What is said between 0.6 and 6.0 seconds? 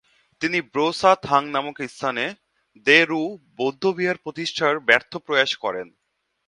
'ব্রো-সা-থাং নামক স্থানে দ্মে-রু বৌদ্ধবিহার প্রতিষ্ঠার ব্যর্থ প্রয়াস করেন।